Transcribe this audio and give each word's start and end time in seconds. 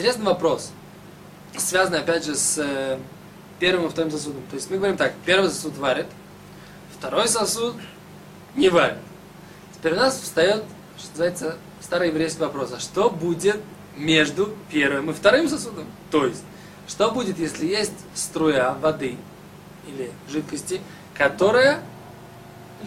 Интересный 0.00 0.24
вопрос, 0.24 0.72
связанный 1.58 1.98
опять 1.98 2.24
же 2.24 2.34
с 2.34 2.56
э, 2.56 2.98
первым 3.58 3.84
и 3.84 3.90
вторым 3.90 4.10
сосудом. 4.10 4.42
То 4.48 4.56
есть 4.56 4.70
мы 4.70 4.78
говорим 4.78 4.96
так, 4.96 5.12
первый 5.26 5.50
сосуд 5.50 5.76
варит, 5.76 6.06
второй 6.96 7.28
сосуд 7.28 7.74
не 8.56 8.70
варит. 8.70 8.96
Теперь 9.74 9.92
у 9.92 9.96
нас 9.96 10.18
встает, 10.18 10.64
что 10.96 11.10
называется, 11.10 11.56
старый 11.82 12.08
еврейский 12.08 12.40
вопрос, 12.40 12.72
а 12.72 12.80
что 12.80 13.10
будет 13.10 13.60
между 13.94 14.56
первым 14.70 15.10
и 15.10 15.12
вторым 15.12 15.50
сосудом? 15.50 15.84
То 16.10 16.24
есть, 16.24 16.44
что 16.88 17.10
будет, 17.10 17.38
если 17.38 17.66
есть 17.66 17.92
струя 18.14 18.72
воды 18.72 19.18
или 19.86 20.10
жидкости, 20.30 20.80
которая 21.12 21.82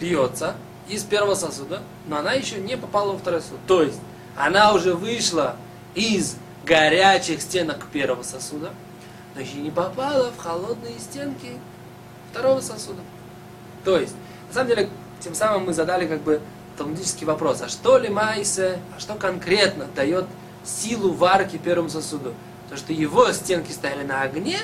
льется 0.00 0.56
из 0.88 1.04
первого 1.04 1.36
сосуда, 1.36 1.80
но 2.08 2.16
она 2.16 2.32
еще 2.32 2.56
не 2.56 2.76
попала 2.76 3.12
во 3.12 3.18
второй 3.18 3.40
сосуд. 3.40 3.60
То 3.68 3.84
есть, 3.84 4.00
она 4.36 4.72
уже 4.72 4.94
вышла 4.94 5.54
из 5.94 6.38
горячих 6.64 7.42
стенок 7.42 7.86
первого 7.92 8.22
сосуда, 8.22 8.70
но 9.34 9.40
еще 9.40 9.56
не 9.56 9.70
попала 9.70 10.30
в 10.30 10.38
холодные 10.38 10.98
стенки 10.98 11.58
второго 12.30 12.60
сосуда. 12.60 13.00
То 13.84 13.98
есть, 13.98 14.14
на 14.48 14.54
самом 14.54 14.68
деле, 14.68 14.88
тем 15.20 15.34
самым 15.34 15.66
мы 15.66 15.72
задали 15.72 16.06
как 16.06 16.22
бы 16.22 16.40
талмудический 16.76 17.26
вопрос, 17.26 17.62
а 17.62 17.68
что 17.68 17.98
ли 17.98 18.08
майсе, 18.08 18.78
а 18.96 19.00
что 19.00 19.14
конкретно 19.14 19.86
дает 19.94 20.26
силу 20.64 21.12
варки 21.12 21.56
первому 21.56 21.88
сосуду? 21.88 22.34
То, 22.70 22.76
что 22.76 22.92
его 22.92 23.30
стенки 23.32 23.70
стояли 23.70 24.04
на 24.04 24.22
огне, 24.22 24.58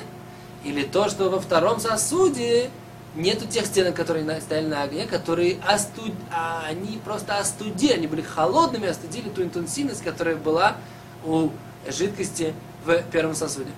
или 0.65 0.83
то, 0.83 1.09
что 1.09 1.31
во 1.31 1.41
втором 1.41 1.81
сосуде 1.81 2.71
нету 3.15 3.47
тех 3.47 3.67
стенок, 3.67 3.95
которые 3.95 4.41
стояли 4.41 4.67
на 4.67 4.83
огне, 4.83 5.07
которые 5.07 5.59
остуд... 5.67 6.13
а 6.33 6.65
они 6.69 7.01
просто 7.05 7.39
остудили, 7.39 7.93
они 7.93 8.07
были 8.07 8.23
холодными, 8.23 8.89
остудили 8.89 9.29
ту 9.29 9.43
интенсивность, 9.43 10.03
которая 10.03 10.37
была 10.37 10.77
у 11.25 11.51
жидкости 11.87 12.55
в 12.85 13.03
первом 13.11 13.35
сосуде. 13.35 13.71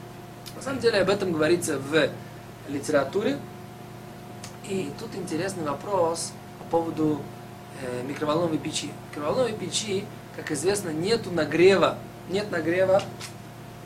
На 0.57 0.63
самом 0.63 0.81
деле 0.81 1.01
об 1.01 1.11
этом 1.11 1.33
говорится 1.33 1.79
в 1.79 2.09
литературе. 2.69 3.39
И 4.69 4.93
тут 4.99 5.15
интересный 5.17 5.65
вопрос 5.65 6.33
по 6.59 6.79
поводу 6.79 7.21
э, 7.83 8.03
микроволновой 8.05 8.59
печи. 8.59 8.93
В 9.11 9.17
микроволновой 9.17 9.53
печи, 9.53 10.05
как 10.37 10.53
известно, 10.53 10.91
нету 10.91 11.31
нагрева, 11.31 11.99
нет 12.29 12.51
нагрева, 12.51 13.03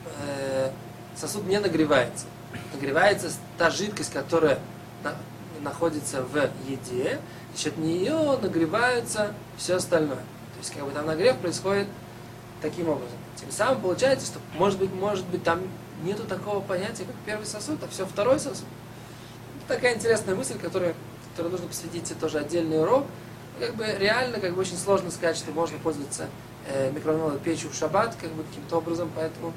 э, 0.05 0.71
сосуд 1.17 1.47
не 1.47 1.59
нагревается. 1.59 2.27
Нагревается 2.75 3.33
та 3.57 3.71
жидкость, 3.71 4.13
которая 4.13 4.59
на, 5.03 5.15
находится 5.63 6.23
в 6.23 6.51
еде, 6.69 7.21
за 7.55 7.61
счет 7.63 7.79
нее 7.79 8.39
нагревается 8.41 9.33
все 9.57 9.77
остальное. 9.77 10.17
То 10.17 10.59
есть 10.59 10.75
как 10.75 10.85
бы 10.85 10.91
там 10.91 11.07
нагрев 11.07 11.37
происходит 11.39 11.89
таким 12.63 12.89
образом. 12.89 13.19
Тем 13.37 13.51
самым 13.51 13.81
получается, 13.81 14.27
что 14.27 14.41
может 14.55 14.79
быть, 14.79 14.93
может 14.93 15.27
быть 15.27 15.43
там 15.43 15.61
нету 16.03 16.25
такого 16.25 16.61
понятия, 16.61 17.05
как 17.05 17.15
первый 17.25 17.45
сосуд, 17.45 17.83
а 17.83 17.89
все 17.89 18.07
второй 18.07 18.39
сосуд. 18.39 18.67
Это 19.59 19.75
такая 19.75 19.95
интересная 19.95 20.35
мысль, 20.35 20.59
которая, 20.59 20.95
которой 21.33 21.51
нужно 21.51 21.67
посвятить 21.67 22.13
тоже 22.19 22.39
отдельный 22.39 22.81
урок. 22.81 23.07
Как 23.59 23.75
бы 23.75 23.87
реально, 23.99 24.39
как 24.41 24.55
бы 24.55 24.61
очень 24.61 24.77
сложно 24.77 25.11
сказать, 25.11 25.37
что 25.37 25.51
можно 25.51 25.79
пользоваться 25.79 26.29
э, 26.69 26.91
микроволновой 26.93 27.39
печью 27.39 27.71
в 27.71 27.75
шаббат, 27.75 28.15
как 28.21 28.31
бы 28.33 28.45
каким-то 28.45 28.77
образом, 28.79 29.11
поэтому 29.15 29.53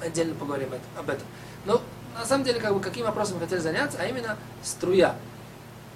отдельно 0.00 0.34
поговорим 0.34 0.68
об 0.96 1.10
этом. 1.10 1.26
Но 1.64 1.82
на 2.14 2.24
самом 2.24 2.44
деле, 2.44 2.60
как 2.60 2.74
бы, 2.74 2.80
каким 2.80 3.04
вопросом 3.06 3.36
мы 3.36 3.42
хотели 3.42 3.60
заняться, 3.60 3.98
а 4.00 4.06
именно 4.06 4.36
струя, 4.62 5.16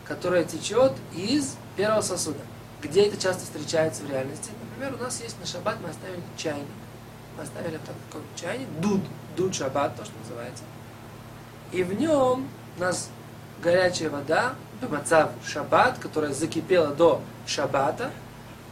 которая 0.04 0.44
течет 0.44 0.92
из 1.14 1.56
первого 1.76 2.00
сосуда. 2.00 2.40
Где 2.82 3.06
это 3.06 3.16
часто 3.16 3.44
встречается 3.44 4.02
в 4.02 4.10
реальности? 4.10 4.50
Например, 4.60 5.00
у 5.00 5.04
нас 5.04 5.20
есть 5.20 5.38
на 5.38 5.46
шаббат, 5.46 5.76
мы 5.80 5.90
оставили 5.90 6.20
чайник. 6.36 6.66
Мы 7.36 7.44
оставили 7.44 7.78
такой 7.78 8.22
чайник, 8.34 8.68
дуд, 8.80 9.00
дуд 9.36 9.54
шаббат, 9.54 9.96
то, 9.96 10.04
что 10.04 10.14
называется. 10.18 10.64
И 11.70 11.84
в 11.84 11.98
нем 11.98 12.48
у 12.76 12.80
нас 12.80 13.08
горячая 13.62 14.10
вода, 14.10 14.54
бемацав 14.80 15.30
шаббат, 15.46 15.98
которая 16.00 16.32
закипела 16.32 16.88
до 16.88 17.22
шаббата. 17.46 18.10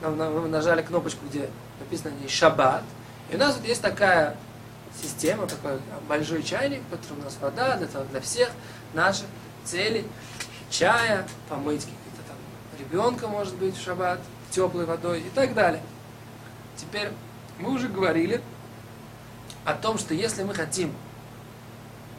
Мы 0.02 0.48
нажали 0.48 0.82
кнопочку, 0.82 1.24
где 1.26 1.48
написано 1.78 2.12
не 2.20 2.26
шаббат. 2.26 2.82
И 3.30 3.36
у 3.36 3.38
нас 3.38 3.56
вот 3.56 3.64
есть 3.64 3.80
такая 3.80 4.36
система, 5.00 5.46
такой 5.46 5.78
большой 6.08 6.42
чайник, 6.42 6.82
в 6.82 6.90
котором 6.90 7.20
у 7.20 7.24
нас 7.24 7.38
вода 7.40 7.76
для, 7.76 7.86
для 7.86 8.20
всех 8.20 8.50
наших 8.92 9.26
целей. 9.64 10.04
Чая, 10.68 11.26
помыть 11.48 11.84
там 11.84 11.92
ребенка, 12.80 13.28
может 13.28 13.54
быть, 13.56 13.76
в 13.76 13.82
шаббат, 13.82 14.20
теплой 14.50 14.84
водой 14.84 15.20
и 15.20 15.30
так 15.30 15.54
далее. 15.54 15.82
Теперь 16.76 17.10
мы 17.58 17.70
уже 17.72 17.88
говорили 17.88 18.40
о 19.64 19.74
том, 19.74 19.98
что 19.98 20.14
если 20.14 20.42
мы 20.42 20.54
хотим... 20.54 20.92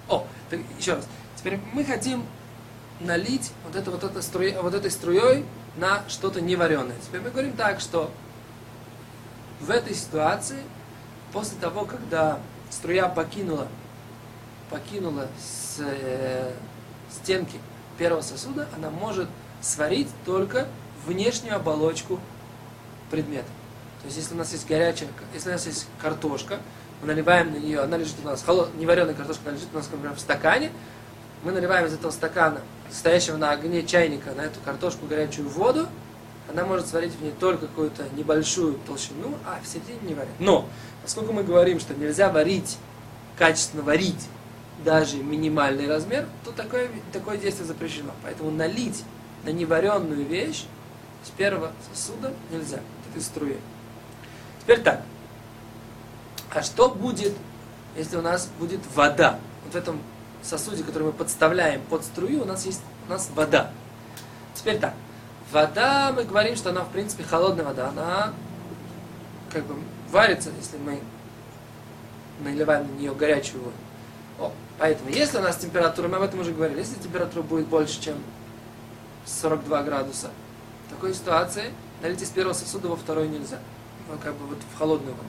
О, 0.08 0.26
так, 0.50 0.60
еще 0.78 0.96
раз. 0.96 1.08
Теперь 1.36 1.60
мы 1.74 1.84
хотим 1.84 2.26
налить 3.00 3.52
вот, 3.66 3.76
это, 3.76 3.92
вот, 3.92 4.04
это 4.04 4.22
струй, 4.22 4.54
вот 4.54 4.74
этой 4.74 4.92
струей 4.92 5.46
на 5.78 6.08
что-то 6.08 6.42
невареное. 6.42 6.96
Теперь 7.06 7.22
мы 7.22 7.32
говорим 7.32 7.54
так, 7.54 7.80
что 7.80 8.12
в 9.60 9.70
этой 9.70 9.96
ситуации, 9.96 10.62
после 11.34 11.58
того, 11.60 11.86
когда 11.86 12.40
струя 12.70 13.08
покинула, 13.10 13.68
покинула 14.70 15.28
с, 15.40 15.78
э, 15.80 16.54
стенки 17.10 17.60
первого 17.98 18.22
сосуда, 18.22 18.68
она 18.76 18.90
может 18.90 19.28
сварить 19.62 20.10
только 20.26 20.68
внешнюю 21.06 21.56
оболочку 21.56 22.20
предмета. 23.10 23.48
То 24.02 24.08
есть, 24.08 24.18
если 24.18 24.34
у 24.34 24.38
нас 24.38 24.52
есть 24.52 24.68
горячая, 24.68 25.10
если 25.34 25.50
у 25.50 25.54
нас 25.54 25.66
есть 25.66 25.88
картошка, 26.02 26.60
мы 27.02 27.08
наливаем 27.08 27.52
на 27.54 27.58
нее, 27.58 27.80
она 27.80 27.98
лежит 27.98 28.16
у 28.24 28.28
нас, 28.28 28.44
холод, 28.44 28.70
невареная 28.78 29.14
картошка, 29.14 29.44
она 29.46 29.56
лежит 29.56 29.70
у 29.74 29.78
нас, 29.78 29.90
например, 29.92 30.16
в 30.16 30.20
стакане, 30.20 30.72
мы 31.44 31.52
наливаем 31.52 31.88
из 31.88 31.94
этого 31.94 32.12
стакана, 32.12 32.62
стоящего 32.92 33.38
на 33.38 33.52
огне 33.52 33.84
чайника, 33.84 34.32
на 34.34 34.42
эту 34.42 34.60
картошку 34.64 35.06
горячую 35.08 35.50
воду, 35.50 35.88
она 36.50 36.66
может 36.66 36.88
сварить 36.88 37.14
в 37.14 37.22
ней 37.22 37.34
только 37.40 37.68
какую-то 37.68 38.04
небольшую 38.16 38.76
толщину, 38.86 39.38
а 39.46 39.60
в 39.64 39.68
середине 39.68 40.00
не 40.02 40.14
варит. 40.14 40.32
Но, 40.40 40.68
поскольку 41.04 41.32
мы 41.34 41.44
говорим, 41.44 41.80
что 41.80 41.94
нельзя 41.94 42.30
варить, 42.30 42.78
качественно 43.38 43.84
варить 43.84 44.28
даже 44.84 45.18
минимальный 45.18 45.88
размер, 45.88 46.28
то 46.44 46.52
такое, 46.52 46.90
такое 47.14 47.38
действие 47.38 47.68
запрещено. 47.68 48.12
Поэтому 48.24 48.52
налить 48.52 49.04
на 49.44 49.50
неваренную 49.50 50.26
вещь 50.26 50.66
с 51.24 51.30
первого 51.30 51.72
сосуда 51.90 52.34
нельзя, 52.52 52.80
этой 53.10 53.22
струи. 53.22 53.58
Теперь 54.62 54.82
так. 54.82 55.02
А 56.54 56.62
что 56.62 56.90
будет, 56.90 57.34
если 57.96 58.18
у 58.18 58.22
нас 58.22 58.50
будет 58.60 58.82
вода? 58.94 59.40
Вот 59.64 59.74
в 59.74 59.78
этом 59.78 60.02
сосуде, 60.44 60.84
который 60.84 61.04
мы 61.04 61.14
подставляем 61.14 61.82
под 61.90 62.04
струю, 62.04 62.44
у 62.44 62.46
нас 62.46 62.66
есть 62.66 62.82
у 63.08 63.12
нас 63.12 63.30
вода. 63.36 63.72
Теперь 64.54 64.80
так. 64.80 64.94
Вода, 65.52 66.12
мы 66.16 66.24
говорим, 66.24 66.56
что 66.56 66.70
она, 66.70 66.84
в 66.84 66.92
принципе, 66.92 67.24
холодная 67.24 67.66
вода. 67.66 67.90
Она 67.90 68.34
как 69.52 69.66
бы 69.66 69.76
варится, 70.10 70.50
если 70.58 70.78
мы 70.78 71.00
наливаем 72.44 72.88
на 72.88 73.00
нее 73.00 73.14
горячую 73.14 73.64
воду. 73.64 73.76
О, 74.40 74.52
поэтому, 74.78 75.10
если 75.10 75.38
у 75.38 75.42
нас 75.42 75.58
температура, 75.58 76.08
мы 76.08 76.18
об 76.18 76.24
этом 76.24 76.40
уже 76.40 76.52
говорили, 76.52 76.80
если 76.80 76.96
температура 76.96 77.44
будет 77.44 77.68
больше, 77.68 78.02
чем 78.02 78.16
42 79.26 79.84
градуса, 79.84 80.30
в 80.88 80.90
такой 80.92 81.14
ситуации 81.14 81.72
налить 82.02 82.22
из 82.22 82.30
первого 82.30 82.54
сосуда 82.54 82.88
во 82.88 82.96
второй 82.96 83.28
нельзя 83.28 83.60
как 84.18 84.34
бы 84.36 84.48
вот 84.48 84.58
в 84.74 84.78
холодную 84.78 85.14
воду. 85.14 85.28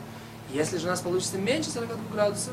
Если 0.50 0.78
же 0.78 0.86
у 0.86 0.91
нас 0.91 1.00
получится 1.00 1.38
меньше 1.38 1.70
42 1.70 1.97
градусов, 2.12 2.52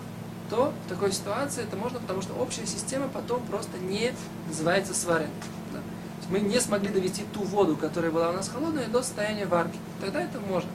то 0.49 0.73
в 0.85 0.89
такой 0.89 1.11
ситуации 1.11 1.63
это 1.63 1.75
можно, 1.75 1.99
потому 1.99 2.21
что 2.21 2.33
общая 2.33 2.65
система 2.65 3.07
потом 3.07 3.45
просто 3.45 3.77
не 3.77 4.13
называется 4.47 4.93
сваренной. 4.93 5.29
Да? 5.73 5.79
Мы 6.29 6.39
не 6.39 6.59
смогли 6.59 6.89
довести 6.89 7.23
ту 7.33 7.41
воду, 7.41 7.75
которая 7.75 8.11
была 8.11 8.29
у 8.29 8.33
нас 8.33 8.49
холодная, 8.49 8.87
до 8.87 9.01
состояния 9.01 9.45
варки. 9.45 9.77
Тогда 10.01 10.21
это 10.21 10.39
можно. 10.39 10.69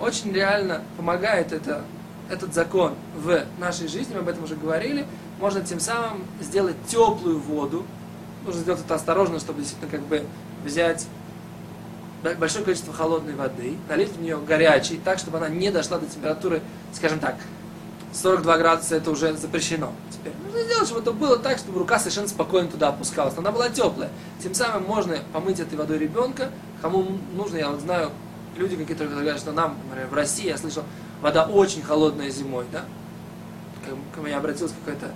Очень 0.00 0.32
реально 0.32 0.82
помогает 0.96 1.52
это, 1.52 1.84
этот 2.28 2.52
закон 2.52 2.94
в 3.14 3.44
нашей 3.58 3.88
жизни, 3.88 4.14
мы 4.14 4.20
об 4.20 4.28
этом 4.28 4.44
уже 4.44 4.56
говорили. 4.56 5.06
Можно 5.38 5.62
тем 5.62 5.80
самым 5.80 6.24
сделать 6.40 6.76
теплую 6.86 7.38
воду. 7.38 7.84
Нужно 8.44 8.60
сделать 8.60 8.80
это 8.80 8.94
осторожно, 8.94 9.38
чтобы 9.38 9.60
действительно 9.60 9.90
как 9.90 10.02
бы 10.02 10.24
взять 10.64 11.06
большое 12.38 12.64
количество 12.64 12.92
холодной 12.92 13.34
воды, 13.34 13.76
налить 13.88 14.10
в 14.10 14.20
нее 14.20 14.38
горячей, 14.38 15.00
так, 15.04 15.18
чтобы 15.18 15.38
она 15.38 15.48
не 15.48 15.70
дошла 15.70 15.98
до 15.98 16.06
температуры, 16.06 16.62
скажем 16.92 17.18
так, 17.18 17.36
42 18.14 18.58
градуса 18.58 18.96
это 18.96 19.10
уже 19.10 19.36
запрещено. 19.36 19.92
Теперь 20.10 20.32
нужно 20.44 20.62
сделать, 20.62 20.86
чтобы 20.86 21.00
это 21.00 21.12
было 21.12 21.36
так, 21.36 21.58
чтобы 21.58 21.78
рука 21.80 21.98
совершенно 21.98 22.28
спокойно 22.28 22.68
туда 22.68 22.88
опускалась. 22.88 23.36
Она 23.36 23.50
была 23.50 23.68
теплая. 23.68 24.10
Тем 24.42 24.54
самым 24.54 24.84
можно 24.84 25.18
помыть 25.32 25.58
этой 25.58 25.76
водой 25.76 25.98
ребенка. 25.98 26.50
Кому 26.80 27.04
нужно, 27.34 27.56
я 27.56 27.70
вот 27.70 27.80
знаю, 27.80 28.10
люди 28.56 28.76
какие-то 28.76 29.06
говорят, 29.06 29.38
что 29.38 29.52
нам, 29.52 29.76
например, 29.88 30.08
в 30.08 30.14
России, 30.14 30.46
я 30.46 30.56
слышал, 30.56 30.84
вода 31.20 31.44
очень 31.44 31.82
холодная 31.82 32.30
зимой, 32.30 32.66
да? 32.70 32.84
Ко 34.14 34.20
мне 34.20 34.36
обратилась 34.36 34.72
какая-то 34.84 35.10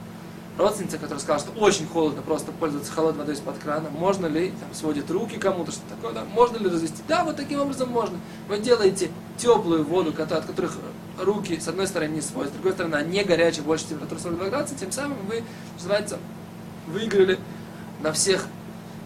родственница, 0.58 0.98
которая 0.98 1.20
сказала, 1.20 1.40
что 1.40 1.58
очень 1.58 1.86
холодно 1.86 2.20
просто 2.20 2.50
пользоваться 2.50 2.92
холодной 2.92 3.20
водой 3.20 3.34
из-под 3.36 3.58
крана, 3.58 3.88
можно 3.90 4.26
ли, 4.26 4.50
там, 4.50 4.74
сводит 4.74 5.10
руки 5.10 5.38
кому-то, 5.38 5.70
что 5.70 5.82
такое, 5.88 6.12
да, 6.12 6.24
можно 6.24 6.56
ли 6.58 6.68
развести? 6.68 7.00
Да, 7.06 7.24
вот 7.24 7.36
таким 7.36 7.60
образом 7.60 7.88
можно. 7.90 8.18
Вы 8.48 8.58
делаете 8.58 9.10
теплую 9.36 9.84
воду, 9.84 10.12
от 10.18 10.44
которых 10.44 10.76
руки, 11.18 11.58
с 11.58 11.68
одной 11.68 11.86
стороны, 11.86 12.10
не 12.10 12.20
свой, 12.20 12.48
с 12.48 12.50
другой 12.50 12.72
стороны, 12.72 12.96
она 12.96 13.04
не 13.04 13.22
горячая, 13.22 13.64
больше 13.64 13.86
температуры 13.86 14.20
42 14.20 14.48
градуса, 14.48 14.74
тем 14.74 14.90
самым 14.90 15.18
вы, 15.28 15.44
называется, 15.76 16.18
выиграли 16.88 17.38
на 18.02 18.12
всех, 18.12 18.46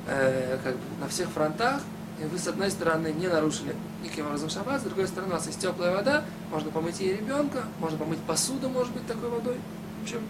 э, 0.07 0.59
как 0.65 0.75
бы, 0.75 0.81
на 1.01 1.09
всех 1.09 1.29
фронтах, 1.29 1.83
и 2.21 2.25
вы, 2.25 2.39
с 2.39 2.49
одной 2.49 2.71
стороны, 2.71 3.13
не 3.13 3.29
нарушили 3.29 3.75
никаким 4.03 4.27
образом 4.27 4.49
шаббат, 4.49 4.81
с 4.81 4.85
другой 4.85 5.07
стороны, 5.07 5.33
у 5.33 5.37
вас 5.37 5.47
есть 5.47 5.61
теплая 5.61 5.95
вода, 5.95 6.25
можно 6.51 6.71
помыть 6.71 7.01
и 7.01 7.13
ребенка, 7.13 7.65
можно 7.79 7.99
помыть 7.99 8.21
посуду, 8.21 8.71
может 8.71 8.93
быть, 8.93 9.07
такой 9.07 9.29
водой. 9.29 9.57
В 10.01 10.05
общем, 10.05 10.21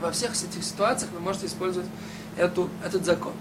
во 0.00 0.10
всех 0.10 0.32
этих 0.32 0.64
ситуациях 0.64 1.10
вы 1.12 1.20
можете 1.20 1.46
использовать 1.46 1.88
эту, 2.36 2.68
этот 2.84 3.04
закон. 3.04 3.32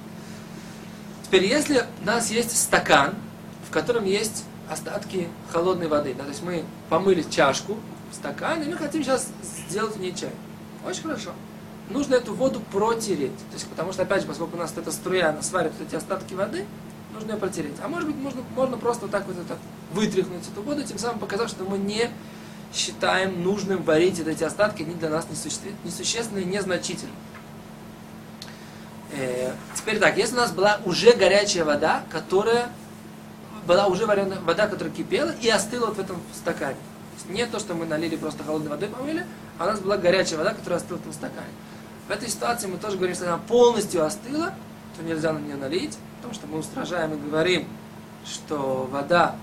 Теперь, 1.23 1.45
если 1.45 1.85
у 2.01 2.05
нас 2.05 2.31
есть 2.31 2.57
стакан, 2.57 3.15
в 3.67 3.71
котором 3.71 4.05
есть 4.05 4.43
остатки 4.69 5.27
холодной 5.51 5.87
воды, 5.87 6.13
да, 6.15 6.23
то 6.23 6.29
есть 6.29 6.43
мы 6.43 6.63
помыли 6.89 7.23
чашку 7.29 7.77
в 8.11 8.15
стакане, 8.15 8.65
и 8.65 8.69
мы 8.69 8.77
хотим 8.77 9.03
сейчас 9.03 9.27
сделать 9.67 9.95
в 9.95 9.99
ней 9.99 10.13
чай. 10.13 10.31
Очень 10.85 11.03
хорошо. 11.03 11.31
Нужно 11.89 12.15
эту 12.15 12.33
воду 12.33 12.61
протереть. 12.71 13.37
То 13.49 13.53
есть, 13.53 13.67
потому 13.67 13.93
что, 13.93 14.03
опять 14.03 14.21
же, 14.21 14.27
поскольку 14.27 14.55
у 14.55 14.59
нас 14.59 14.73
эта 14.75 14.91
струя, 14.91 15.29
она 15.29 15.41
сварит 15.41 15.71
эти 15.81 15.95
остатки 15.95 16.33
воды, 16.33 16.65
нужно 17.13 17.31
ее 17.31 17.37
протереть. 17.37 17.75
А 17.83 17.87
может 17.87 18.07
быть, 18.07 18.17
можно, 18.17 18.41
можно 18.55 18.77
просто 18.77 19.03
вот 19.03 19.11
так 19.11 19.25
вот 19.27 19.37
это 19.37 19.57
вытряхнуть 19.93 20.47
эту 20.51 20.61
воду, 20.61 20.83
тем 20.83 20.99
самым 20.99 21.19
показав, 21.19 21.49
что 21.49 21.63
мы 21.63 21.77
не 21.77 22.09
считаем 22.73 23.43
нужным 23.43 23.83
варить 23.83 24.19
эти 24.19 24.43
остатки, 24.43 24.83
они 24.83 24.95
для 24.95 25.09
нас 25.09 25.27
несущественные, 25.83 26.45
незначительные. 26.45 27.15
Э, 29.11 29.53
теперь 29.75 29.99
так, 29.99 30.17
если 30.17 30.35
у 30.35 30.37
нас 30.37 30.51
была 30.51 30.79
уже 30.85 31.13
горячая 31.13 31.65
вода, 31.65 32.03
которая 32.11 32.69
была 33.65 33.87
уже 33.87 34.05
вареная 34.05 34.39
вода, 34.41 34.67
которая 34.67 34.93
кипела 34.93 35.31
и 35.41 35.49
остыла 35.49 35.87
вот 35.87 35.97
в 35.97 35.99
этом 35.99 36.21
стакане. 36.33 36.77
Не 37.27 37.45
то, 37.45 37.59
что 37.59 37.73
мы 37.73 37.85
налили 37.85 38.15
просто 38.15 38.43
холодной 38.43 38.69
водой 38.69 38.89
помыли, 38.89 39.25
а 39.57 39.65
у 39.65 39.67
нас 39.67 39.79
была 39.79 39.97
горячая 39.97 40.37
вода, 40.37 40.53
которая 40.53 40.79
остыла 40.79 40.97
в 40.97 41.01
этом 41.01 41.13
стакане. 41.13 41.51
В 42.07 42.11
этой 42.11 42.29
ситуации 42.29 42.67
мы 42.67 42.77
тоже 42.77 42.97
говорим, 42.97 43.15
что 43.15 43.27
она 43.27 43.37
полностью 43.37 44.03
остыла, 44.03 44.53
то 44.97 45.03
нельзя 45.03 45.33
на 45.33 45.39
нее 45.39 45.55
налить, 45.55 45.97
потому 46.17 46.33
что 46.33 46.47
мы 46.47 46.57
устражаем 46.59 47.13
и 47.13 47.17
говорим, 47.17 47.67
что 48.25 48.89
вода, 48.91 49.35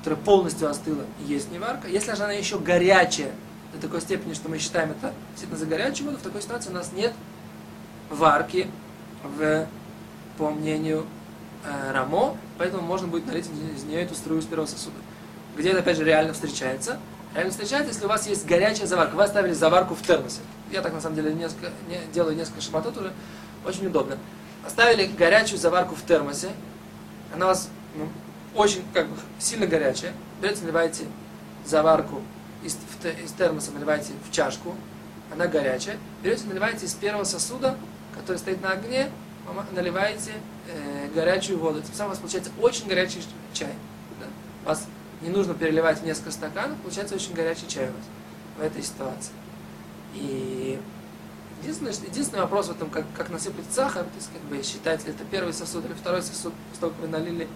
которая 0.00 0.20
полностью 0.20 0.68
остыла, 0.68 1.04
есть 1.26 1.52
не 1.52 1.58
варка. 1.58 1.86
Если 1.86 2.14
же 2.14 2.24
она 2.24 2.32
еще 2.32 2.58
горячая, 2.58 3.32
до 3.72 3.80
такой 3.80 4.00
степени, 4.00 4.34
что 4.34 4.48
мы 4.48 4.58
считаем 4.58 4.90
это 4.90 5.12
действительно 5.30 5.58
за 5.58 5.66
горячую 5.66 6.06
воду, 6.06 6.18
в 6.18 6.22
такой 6.22 6.42
ситуации 6.42 6.70
у 6.70 6.72
нас 6.74 6.92
нет 6.92 7.12
варки 8.08 8.68
в, 9.22 9.66
по 10.38 10.50
мнению 10.50 11.06
э, 11.64 11.92
Рамо, 11.92 12.36
поэтому 12.58 12.82
можно 12.82 13.06
будет 13.06 13.26
налить 13.26 13.46
из 13.76 13.84
нее 13.84 14.02
эту 14.02 14.14
струю 14.14 14.40
из 14.40 14.46
первого 14.46 14.66
сосуда. 14.66 14.96
Где 15.56 15.70
это, 15.70 15.80
опять 15.80 15.98
же, 15.98 16.04
реально 16.04 16.32
встречается? 16.32 16.98
Реально 17.34 17.52
встречается, 17.52 17.92
если 17.92 18.06
у 18.06 18.08
вас 18.08 18.26
есть 18.26 18.46
горячая 18.46 18.86
заварка. 18.86 19.14
Вы 19.14 19.22
оставили 19.22 19.52
заварку 19.52 19.94
в 19.94 20.02
термосе. 20.02 20.40
Я 20.72 20.80
так, 20.80 20.92
на 20.92 21.00
самом 21.00 21.16
деле, 21.16 21.32
несколько, 21.32 21.70
не, 21.88 22.00
делаю 22.12 22.34
несколько 22.34 22.60
шабатот 22.60 22.96
уже. 22.96 23.12
Очень 23.64 23.86
удобно. 23.86 24.18
Оставили 24.66 25.06
горячую 25.06 25.58
заварку 25.58 25.94
в 25.94 26.02
термосе. 26.02 26.48
Она 27.34 27.46
у 27.46 27.48
вас 27.48 27.68
ну, 27.94 28.08
очень 28.54 28.82
как 28.92 29.08
бы 29.08 29.16
сильно 29.38 29.66
горячая. 29.66 30.12
Берете, 30.40 30.62
наливаете 30.62 31.04
заварку 31.64 32.22
из, 32.62 32.74
в, 32.74 33.04
из 33.04 33.32
термоса, 33.32 33.70
наливаете 33.72 34.12
в 34.28 34.32
чашку. 34.32 34.74
Она 35.32 35.46
горячая. 35.46 35.96
Берете, 36.22 36.44
наливаете 36.46 36.86
из 36.86 36.94
первого 36.94 37.24
сосуда, 37.24 37.76
который 38.14 38.38
стоит 38.38 38.60
на 38.62 38.72
огне, 38.72 39.10
наливаете 39.72 40.32
э, 40.68 41.08
горячую 41.14 41.58
воду. 41.58 41.80
Тем 41.80 41.94
самым 41.94 42.08
у 42.08 42.10
вас 42.10 42.18
получается 42.18 42.50
очень 42.60 42.88
горячий 42.88 43.22
чай. 43.52 43.72
Да? 44.18 44.26
Вас 44.68 44.86
не 45.22 45.28
нужно 45.28 45.54
переливать 45.54 46.02
несколько 46.02 46.30
стаканов, 46.30 46.78
получается 46.78 47.14
очень 47.14 47.34
горячий 47.34 47.68
чай 47.68 47.88
у 47.88 47.92
вас 47.92 48.04
в 48.58 48.62
этой 48.62 48.82
ситуации. 48.82 49.32
И 50.14 50.80
единственный, 51.62 51.92
единственный 51.92 52.40
вопрос 52.40 52.68
в 52.68 52.70
этом, 52.72 52.90
как, 52.90 53.04
как 53.16 53.30
насыпать 53.30 53.66
сахар, 53.70 54.04
то 54.04 54.16
есть 54.16 54.30
как 54.32 54.42
бы 54.42 54.62
считать 54.62 55.04
ли 55.04 55.12
это 55.12 55.24
первый 55.24 55.52
сосуд 55.52 55.84
или 55.84 55.92
второй 55.92 56.22
сосуд, 56.22 56.52
столько 56.74 56.94
вы 57.00 57.08
налили 57.08 57.48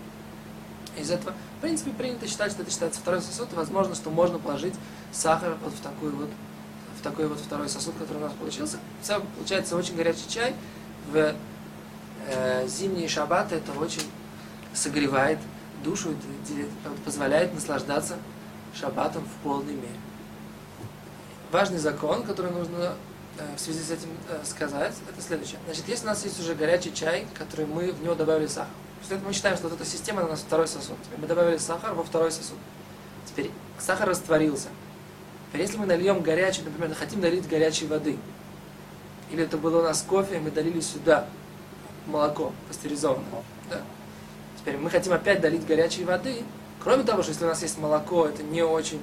из 0.99 1.11
этого. 1.11 1.35
В 1.59 1.61
принципе, 1.61 1.91
принято 1.91 2.27
считать, 2.27 2.53
что 2.53 2.63
это 2.63 2.71
считается 2.71 3.01
второй 3.01 3.21
сосуд, 3.23 3.53
возможно, 3.53 3.95
что 3.95 4.11
можно 4.11 4.39
положить 4.39 4.75
сахар 5.13 5.57
вот 5.63 5.73
в 5.73 5.81
такой 5.81 6.11
вот 6.11 6.31
в 6.99 7.03
такой 7.03 7.27
вот 7.27 7.39
второй 7.39 7.69
сосуд, 7.69 7.95
который 7.99 8.19
у 8.19 8.21
нас 8.21 8.33
получился. 8.33 8.79
Все 9.03 9.21
получается 9.37 9.77
очень 9.77 9.97
горячий 9.97 10.29
чай 10.29 10.55
в 11.11 11.35
э, 12.29 12.67
зимние 12.67 13.09
шаббаты 13.09 13.57
это 13.57 13.73
очень 13.79 14.03
согревает 14.73 15.39
душу, 15.83 16.15
позволяет 17.05 17.55
наслаждаться 17.55 18.17
шаббатом 18.75 19.25
в 19.25 19.43
полной 19.43 19.75
мере. 19.75 19.89
Важный 21.53 21.79
закон, 21.79 22.25
который 22.25 22.51
нужно 22.51 22.95
э, 23.39 23.57
в 23.57 23.61
связи 23.61 23.81
с 23.81 23.91
этим 23.91 24.09
э, 24.29 24.41
сказать, 24.45 24.95
это 25.09 25.23
следующее. 25.23 25.59
Значит, 25.67 25.89
если 25.89 26.05
у 26.05 26.09
нас 26.09 26.25
есть 26.25 26.41
уже 26.41 26.55
горячий 26.55 26.93
чай, 26.93 27.27
который 27.35 27.67
мы 27.67 27.93
в 27.93 28.03
него 28.03 28.15
добавили 28.15 28.47
сахар, 28.47 28.73
после 29.05 29.17
этого 29.19 29.29
мы 29.29 29.35
считаем, 29.35 29.57
что 29.59 29.69
вот 29.69 29.79
эта 29.79 29.89
система 29.89 30.25
у 30.25 30.29
нас 30.29 30.41
второй 30.41 30.67
сосуд. 30.67 30.97
Теперь 31.05 31.19
мы 31.21 31.27
добавили 31.27 31.59
сахар 31.59 31.93
во 31.93 32.03
второй 32.03 32.33
сосуд. 32.33 32.57
Теперь 33.27 33.51
сахар 33.79 34.09
растворился. 34.09 34.69
Теперь 35.49 35.61
если 35.61 35.77
мы 35.77 35.85
нальем 35.85 36.23
горячий, 36.23 36.63
например, 36.63 36.95
хотим 36.95 37.21
долить 37.21 37.47
горячей 37.47 37.87
воды, 37.87 38.17
или 39.31 39.45
это 39.45 39.59
было 39.59 39.81
у 39.81 39.83
нас 39.83 40.01
кофе, 40.09 40.41
мы 40.41 40.51
долили 40.51 40.81
сюда 40.81 41.27
молоко 42.07 42.53
пастеризованное. 42.69 43.43
Да? 43.69 43.83
Теперь 44.59 44.79
мы 44.79 44.89
хотим 44.89 45.13
опять 45.13 45.43
долить 45.43 45.67
горячей 45.67 46.05
воды. 46.05 46.43
Кроме 46.83 47.05
того, 47.05 47.23
что 47.23 47.33
если 47.33 47.45
у 47.45 47.49
нас 47.49 47.61
есть 47.61 47.77
молоко, 47.77 48.27
это 48.27 48.43
не 48.43 48.63
очень 48.63 49.01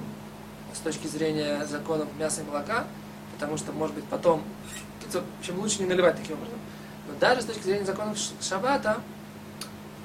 с 0.74 0.78
точки 0.80 1.06
зрения 1.06 1.64
законов 1.66 2.08
мяса 2.18 2.40
и 2.40 2.44
молока, 2.44 2.86
потому 3.34 3.56
что, 3.56 3.70
может 3.70 3.94
быть, 3.94 4.04
потом, 4.06 4.42
общем, 5.38 5.60
лучше 5.60 5.80
не 5.80 5.86
наливать 5.86 6.16
таким 6.16 6.38
образом. 6.38 6.58
Но 7.06 7.14
даже 7.20 7.42
с 7.42 7.44
точки 7.44 7.62
зрения 7.62 7.84
законов 7.84 8.18
шаббата, 8.40 9.00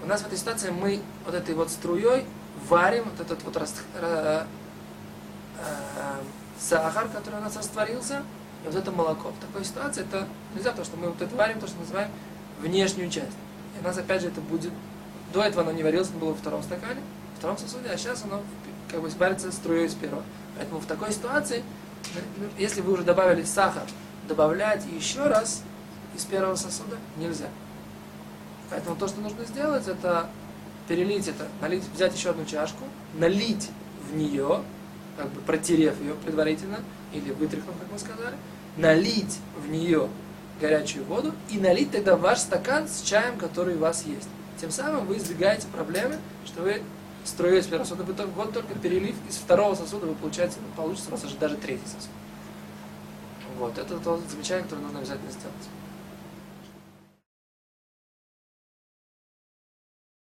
у 0.04 0.08
нас 0.08 0.22
в 0.22 0.28
этой 0.28 0.38
ситуации 0.38 0.70
мы 0.70 1.02
вот 1.26 1.36
этой 1.36 1.56
вот 1.56 1.70
струей 1.70 2.26
варим 2.70 3.06
вот 3.06 3.20
этот 3.20 3.44
вот 3.44 3.58
раст, 3.58 3.84
э, 3.96 4.44
э, 5.60 6.22
сахар, 6.60 7.08
который 7.10 7.40
у 7.40 7.44
нас 7.44 7.56
растворился, 7.56 8.24
и 8.64 8.68
вот 8.68 8.76
это 8.76 8.92
молоко. 8.92 9.30
В 9.30 9.40
такой 9.40 9.66
ситуации 9.66 10.02
это 10.02 10.28
нельзя, 10.54 10.72
потому 10.72 10.86
что 10.86 10.98
мы 10.98 11.08
вот 11.10 11.22
это 11.22 11.36
варим, 11.36 11.60
то, 11.60 11.68
что 11.68 11.80
называем 11.80 12.10
внешнюю 12.62 13.10
часть. 13.10 13.38
И 13.76 13.82
у 13.82 13.84
нас 13.84 13.98
опять 13.98 14.22
же 14.22 14.28
это 14.30 14.42
будет... 14.42 14.72
До 15.34 15.44
этого 15.44 15.64
оно 15.64 15.72
не 15.72 15.84
варилось, 15.84 16.10
оно 16.10 16.20
было 16.20 16.30
во 16.30 16.36
втором 16.36 16.64
стакане, 16.64 17.02
в 17.36 17.40
втором 17.40 17.58
сосуде, 17.58 17.90
а 17.90 17.98
сейчас 17.98 18.24
оно 18.24 18.42
как 18.90 19.02
бы 19.02 19.10
варится 19.10 19.52
струей 19.52 19.86
из 19.86 19.94
первого. 19.94 20.24
Поэтому 20.56 20.80
в 20.80 20.86
такой 20.86 21.12
ситуации, 21.12 21.64
если 22.58 22.82
вы 22.82 22.94
уже 22.94 23.04
добавили 23.04 23.44
сахар, 23.44 23.84
добавлять 24.28 24.86
еще 24.86 25.28
раз 25.28 25.62
из 26.16 26.24
первого 26.24 26.56
сосуда 26.56 26.98
нельзя. 27.18 27.48
Поэтому 28.70 28.96
то, 28.96 29.08
что 29.08 29.22
нужно 29.22 29.46
сделать, 29.46 29.88
это 29.88 30.30
перелить 30.88 31.28
это, 31.28 31.48
налить, 31.62 31.84
взять 31.94 32.16
еще 32.16 32.30
одну 32.32 32.46
чашку, 32.46 32.84
налить 33.16 33.70
в 34.10 34.16
нее, 34.16 34.64
как 35.18 35.30
бы 35.30 35.42
протерев 35.42 36.00
ее 36.02 36.14
предварительно, 36.14 36.80
или 37.14 37.32
вытряхнув, 37.32 37.76
как 37.78 37.92
мы 37.92 38.00
сказали, 38.00 38.36
налить 38.78 39.40
в 39.58 39.70
нее 39.70 40.10
горячую 40.62 41.06
воду 41.06 41.34
и 41.50 41.58
налить 41.60 41.92
тогда 41.92 42.16
ваш 42.16 42.40
стакан 42.40 42.88
с 42.88 43.02
чаем, 43.02 43.38
который 43.38 43.76
у 43.76 43.80
вас 43.80 44.06
есть. 44.06 44.30
Тем 44.60 44.72
самым 44.72 45.06
вы 45.06 45.18
избегаете 45.18 45.68
проблемы, 45.68 46.18
что 46.46 46.64
вы 46.64 46.82
струей 47.24 47.60
из 47.60 47.68
первого 47.68 47.86
сосуда, 47.86 48.04
вы 48.04 48.14
только, 48.14 48.32
вот 48.32 48.54
только 48.54 48.74
перелив 48.76 49.16
из 49.30 49.36
второго 49.36 49.76
сосуда, 49.76 50.08
вы 50.08 50.16
получаете, 50.16 50.58
получится 50.76 51.10
у 51.10 51.12
вас 51.12 51.22
даже 51.40 51.58
третий 51.58 51.86
сосуд. 51.86 52.10
Вот, 53.60 53.78
это 53.78 53.98
то 53.98 54.20
замечание, 54.30 54.64
которое 54.64 54.82
нужно 54.82 55.00
обязательно 55.00 55.32
сделать. 55.32 55.56